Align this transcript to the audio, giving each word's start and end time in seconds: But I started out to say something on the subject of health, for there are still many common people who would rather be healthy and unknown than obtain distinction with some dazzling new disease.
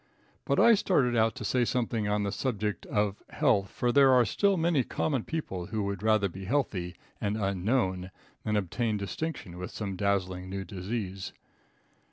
But 0.45 0.59
I 0.59 0.73
started 0.73 1.15
out 1.15 1.35
to 1.35 1.45
say 1.45 1.63
something 1.63 2.07
on 2.07 2.23
the 2.23 2.31
subject 2.31 2.87
of 2.87 3.21
health, 3.29 3.69
for 3.69 3.91
there 3.91 4.11
are 4.13 4.25
still 4.25 4.57
many 4.57 4.83
common 4.83 5.23
people 5.23 5.67
who 5.67 5.83
would 5.83 6.01
rather 6.01 6.27
be 6.27 6.45
healthy 6.45 6.95
and 7.21 7.37
unknown 7.37 8.09
than 8.43 8.55
obtain 8.57 8.97
distinction 8.97 9.59
with 9.59 9.69
some 9.69 9.95
dazzling 9.95 10.49
new 10.49 10.65
disease. 10.65 11.33